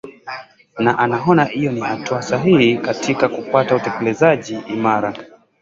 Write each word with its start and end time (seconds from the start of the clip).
na 0.79 0.99
anaona 0.99 1.43
hiyo 1.45 1.71
ni 1.71 1.81
hatua 1.81 2.21
sahihi 2.21 2.77
katika 2.77 3.29
kupata 3.29 3.75
utekelezaji 3.75 4.59
imara 4.67 5.13